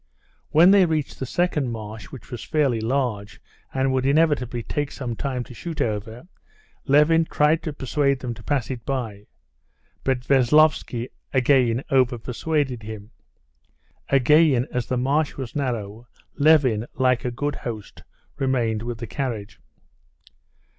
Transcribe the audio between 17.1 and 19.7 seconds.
a good host, remained with the carriage.